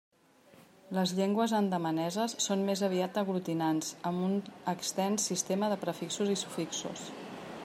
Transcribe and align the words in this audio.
Les 0.97 1.11
llengües 1.19 1.53
andamaneses 1.57 2.33
són 2.47 2.65
més 2.71 2.83
aviat 2.89 3.21
aglutinants, 3.25 3.93
amb 4.13 4.27
un 4.31 4.35
extens 4.77 5.31
sistema 5.33 5.73
de 5.75 5.81
prefixos 5.87 6.37
i 6.39 6.45
sufixos. 6.47 7.11